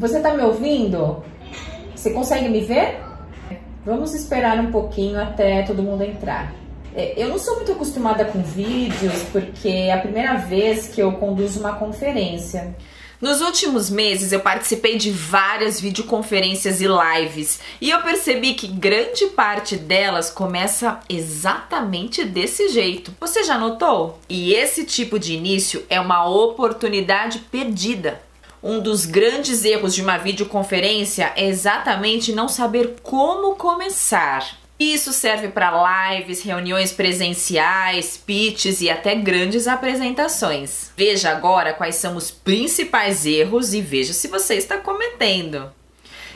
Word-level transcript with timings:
Você 0.00 0.18
tá 0.18 0.32
me 0.32 0.42
ouvindo? 0.42 1.22
Você 1.94 2.10
consegue 2.10 2.48
me 2.48 2.62
ver? 2.62 2.98
Vamos 3.84 4.14
esperar 4.14 4.58
um 4.58 4.72
pouquinho 4.72 5.20
até 5.20 5.60
todo 5.60 5.82
mundo 5.82 6.02
entrar. 6.02 6.54
É, 6.94 7.22
eu 7.22 7.28
não 7.28 7.38
sou 7.38 7.56
muito 7.56 7.72
acostumada 7.72 8.24
com 8.24 8.40
vídeos 8.42 9.24
porque 9.30 9.68
é 9.68 9.92
a 9.92 9.98
primeira 9.98 10.38
vez 10.38 10.86
que 10.86 11.02
eu 11.02 11.12
conduzo 11.12 11.60
uma 11.60 11.74
conferência. 11.74 12.74
Nos 13.20 13.42
últimos 13.42 13.90
meses 13.90 14.32
eu 14.32 14.40
participei 14.40 14.96
de 14.96 15.10
várias 15.10 15.78
videoconferências 15.78 16.80
e 16.80 16.86
lives 16.86 17.60
e 17.78 17.90
eu 17.90 18.00
percebi 18.00 18.54
que 18.54 18.68
grande 18.68 19.26
parte 19.26 19.76
delas 19.76 20.30
começa 20.30 20.98
exatamente 21.10 22.24
desse 22.24 22.70
jeito. 22.70 23.12
Você 23.20 23.44
já 23.44 23.58
notou? 23.58 24.18
E 24.30 24.54
esse 24.54 24.84
tipo 24.84 25.18
de 25.18 25.34
início 25.34 25.84
é 25.90 26.00
uma 26.00 26.26
oportunidade 26.26 27.40
perdida. 27.50 28.29
Um 28.62 28.78
dos 28.78 29.06
grandes 29.06 29.64
erros 29.64 29.94
de 29.94 30.02
uma 30.02 30.18
videoconferência 30.18 31.32
é 31.34 31.46
exatamente 31.46 32.32
não 32.32 32.46
saber 32.46 32.96
como 33.02 33.56
começar. 33.56 34.60
Isso 34.78 35.12
serve 35.12 35.48
para 35.48 36.14
lives, 36.14 36.42
reuniões 36.42 36.92
presenciais, 36.92 38.16
pitches 38.16 38.80
e 38.80 38.88
até 38.88 39.14
grandes 39.14 39.66
apresentações. 39.66 40.90
Veja 40.96 41.30
agora 41.30 41.74
quais 41.74 41.96
são 41.96 42.16
os 42.16 42.30
principais 42.30 43.26
erros 43.26 43.74
e 43.74 43.80
veja 43.80 44.12
se 44.12 44.28
você 44.28 44.54
está 44.54 44.78
cometendo. 44.78 45.70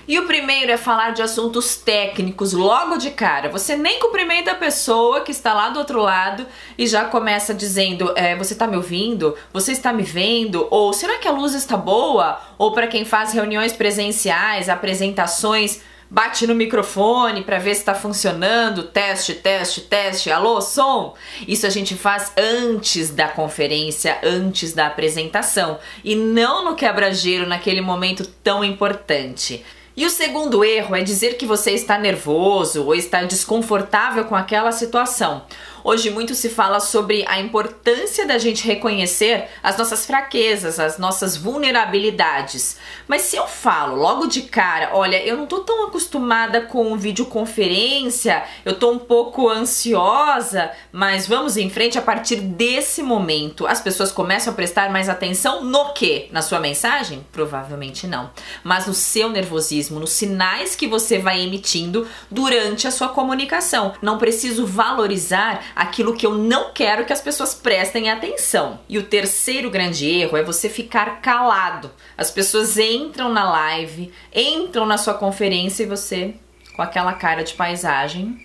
E 0.06 0.18
o 0.18 0.26
primeiro 0.26 0.70
é 0.70 0.76
falar 0.76 1.12
de 1.12 1.22
assuntos 1.22 1.76
técnicos 1.76 2.52
logo 2.52 2.96
de 2.96 3.10
cara. 3.10 3.48
Você 3.48 3.74
nem 3.76 3.98
cumprimenta 3.98 4.52
a 4.52 4.54
pessoa 4.54 5.22
que 5.22 5.30
está 5.30 5.54
lá 5.54 5.70
do 5.70 5.78
outro 5.78 6.00
lado 6.00 6.46
e 6.76 6.86
já 6.86 7.04
começa 7.06 7.54
dizendo: 7.54 8.12
é, 8.14 8.36
Você 8.36 8.52
está 8.52 8.66
me 8.66 8.76
ouvindo? 8.76 9.34
Você 9.52 9.72
está 9.72 9.92
me 9.92 10.02
vendo? 10.02 10.66
Ou 10.70 10.92
será 10.92 11.18
que 11.18 11.28
a 11.28 11.32
luz 11.32 11.54
está 11.54 11.76
boa? 11.76 12.40
Ou 12.58 12.72
para 12.72 12.86
quem 12.86 13.04
faz 13.04 13.32
reuniões 13.32 13.72
presenciais, 13.72 14.68
apresentações 14.68 15.80
bate 16.10 16.46
no 16.46 16.54
microfone 16.54 17.42
para 17.42 17.58
ver 17.58 17.74
se 17.74 17.80
está 17.80 17.94
funcionando, 17.94 18.84
teste, 18.84 19.34
teste, 19.34 19.80
teste, 19.80 20.30
alô, 20.30 20.60
som. 20.60 21.14
Isso 21.48 21.66
a 21.66 21.70
gente 21.70 21.96
faz 21.96 22.32
antes 22.36 23.10
da 23.10 23.26
conferência, 23.26 24.18
antes 24.22 24.72
da 24.72 24.86
apresentação 24.86 25.78
e 26.04 26.14
não 26.14 26.64
no 26.64 26.76
quebra-gelo 26.76 27.46
naquele 27.46 27.80
momento 27.80 28.24
tão 28.44 28.62
importante. 28.62 29.64
E 29.96 30.04
o 30.04 30.10
segundo 30.10 30.64
erro 30.64 30.96
é 30.96 31.02
dizer 31.02 31.36
que 31.36 31.46
você 31.46 31.70
está 31.70 31.96
nervoso 31.96 32.84
ou 32.84 32.96
está 32.96 33.22
desconfortável 33.22 34.24
com 34.24 34.34
aquela 34.34 34.72
situação. 34.72 35.42
Hoje 35.86 36.08
muito 36.08 36.34
se 36.34 36.48
fala 36.48 36.80
sobre 36.80 37.26
a 37.28 37.38
importância 37.38 38.26
da 38.26 38.38
gente 38.38 38.66
reconhecer 38.66 39.48
as 39.62 39.76
nossas 39.76 40.06
fraquezas, 40.06 40.80
as 40.80 40.96
nossas 40.96 41.36
vulnerabilidades. 41.36 42.78
Mas 43.06 43.20
se 43.20 43.36
eu 43.36 43.46
falo 43.46 43.94
logo 43.94 44.26
de 44.26 44.40
cara, 44.40 44.92
olha, 44.94 45.22
eu 45.22 45.36
não 45.36 45.44
tô 45.44 45.60
tão 45.60 45.86
acostumada 45.86 46.62
com 46.62 46.96
videoconferência, 46.96 48.44
eu 48.64 48.78
tô 48.78 48.92
um 48.92 48.98
pouco 48.98 49.46
ansiosa, 49.50 50.70
mas 50.90 51.26
vamos 51.26 51.58
em 51.58 51.68
frente 51.68 51.98
a 51.98 52.02
partir 52.02 52.36
desse 52.36 53.02
momento. 53.02 53.66
As 53.66 53.82
pessoas 53.82 54.10
começam 54.10 54.54
a 54.54 54.56
prestar 54.56 54.90
mais 54.90 55.10
atenção 55.10 55.62
no 55.62 55.92
que? 55.92 56.30
Na 56.32 56.40
sua 56.40 56.60
mensagem? 56.60 57.26
Provavelmente 57.30 58.06
não. 58.06 58.30
Mas 58.62 58.86
no 58.86 58.94
seu 58.94 59.28
nervosismo, 59.28 60.00
nos 60.00 60.12
sinais 60.12 60.74
que 60.74 60.86
você 60.86 61.18
vai 61.18 61.42
emitindo 61.42 62.08
durante 62.30 62.88
a 62.88 62.90
sua 62.90 63.10
comunicação. 63.10 63.92
Não 64.00 64.16
preciso 64.16 64.64
valorizar 64.64 65.73
aquilo 65.74 66.14
que 66.14 66.26
eu 66.26 66.34
não 66.34 66.72
quero 66.72 67.04
que 67.04 67.12
as 67.12 67.20
pessoas 67.20 67.54
prestem 67.54 68.10
atenção. 68.10 68.80
E 68.88 68.98
o 68.98 69.02
terceiro 69.02 69.70
grande 69.70 70.06
erro 70.06 70.36
é 70.36 70.42
você 70.42 70.68
ficar 70.68 71.20
calado. 71.20 71.90
As 72.16 72.30
pessoas 72.30 72.78
entram 72.78 73.32
na 73.32 73.50
live, 73.50 74.12
entram 74.34 74.86
na 74.86 74.98
sua 74.98 75.14
conferência 75.14 75.82
e 75.82 75.86
você 75.86 76.34
com 76.76 76.82
aquela 76.82 77.12
cara 77.12 77.44
de 77.44 77.54
paisagem, 77.54 78.36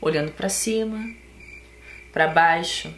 olhando 0.00 0.32
para 0.32 0.48
cima, 0.48 0.98
para 2.12 2.26
baixo. 2.26 2.92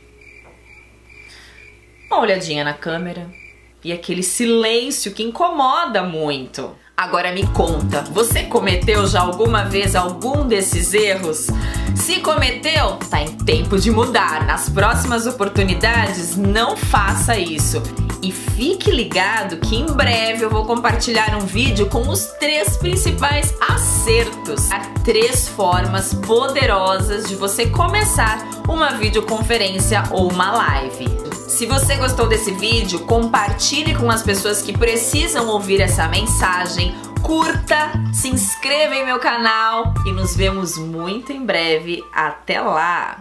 Uma 2.09 2.21
olhadinha 2.21 2.63
na 2.63 2.75
câmera 2.75 3.42
e 3.85 3.93
aquele 3.93 4.23
silêncio 4.23 5.13
que 5.13 5.23
incomoda 5.23 6.03
muito. 6.03 6.71
Agora 6.97 7.33
me 7.33 7.47
conta, 7.49 8.03
você 8.03 8.45
cometeu 8.45 9.07
já 9.07 9.21
alguma 9.21 9.65
vez 9.65 9.97
algum 9.97 10.47
desses 10.47 10.95
erros? 10.95 11.49
Se 11.97 12.21
cometeu, 12.21 12.97
tá 13.11 13.23
em 13.23 13.37
tempo 13.39 13.79
de 13.79 13.91
mudar. 13.91 14.47
Nas 14.47 14.69
próximas 14.69 15.27
oportunidades, 15.27 16.37
não 16.37 16.77
faça 16.77 17.37
isso. 17.37 17.83
E 18.23 18.31
fique 18.31 18.91
ligado 18.91 19.57
que 19.57 19.75
em 19.75 19.87
breve 19.87 20.45
eu 20.45 20.51
vou 20.51 20.65
compartilhar 20.65 21.35
um 21.37 21.45
vídeo 21.45 21.89
com 21.89 22.09
os 22.09 22.27
três 22.39 22.77
principais 22.77 23.53
acertos. 23.69 24.71
Há 24.71 24.81
três 25.03 25.49
formas 25.49 26.15
poderosas 26.15 27.29
de 27.29 27.35
você 27.35 27.67
começar 27.67 28.39
uma 28.69 28.91
videoconferência 28.93 30.05
ou 30.13 30.31
uma 30.31 30.53
live. 30.53 31.42
Se 31.53 31.67
você 31.67 31.97
gostou 31.97 32.27
desse 32.27 32.51
vídeo, 32.51 33.01
compartilhe 33.01 33.95
com 33.95 34.11
as 34.11 34.23
pessoas 34.23 34.63
que 34.63 34.77
precisam 34.77 35.49
ouvir 35.49 35.83
essa 35.83 36.09
mensagem 36.09 36.95
curta, 37.23 37.93
se 38.11 38.29
inscreva 38.29 38.95
em 38.95 39.05
meu 39.05 39.19
canal 39.19 39.93
e 40.07 40.13
nos 40.13 40.35
vemos 40.35 40.79
muito 40.79 41.31
em 41.31 41.45
breve. 41.45 42.03
Até 42.11 42.59
lá! 42.59 43.19